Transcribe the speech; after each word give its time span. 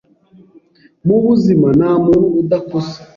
Mu 1.07 1.17
buzima 1.25 1.67
nta 1.77 1.91
muntu 2.03 2.27
udakosa 2.41 2.97